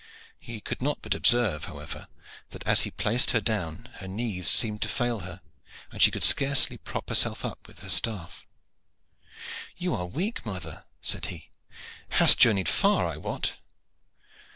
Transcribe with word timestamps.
He 0.39 0.61
could 0.61 0.81
not 0.81 0.97
but 1.03 1.13
observe, 1.13 1.65
however, 1.65 2.07
that 2.49 2.65
as 2.65 2.81
he 2.81 2.89
placed 2.89 3.29
her 3.29 3.39
down 3.39 3.87
her 3.97 4.07
knees 4.07 4.49
seemed 4.49 4.81
to 4.81 4.87
fail 4.87 5.19
her, 5.19 5.41
and 5.91 6.01
she 6.01 6.09
could 6.09 6.23
scarcely 6.23 6.79
prop 6.79 7.09
herself 7.09 7.45
up 7.45 7.67
with 7.67 7.81
her 7.81 7.89
staff. 7.89 8.47
"You 9.77 9.93
are 9.93 10.07
weak, 10.07 10.43
mother," 10.43 10.85
said 11.03 11.27
he. 11.27 11.51
"Hast 12.13 12.39
journeyed 12.39 12.67
far, 12.67 13.05
I 13.05 13.17
wot." 13.17 13.57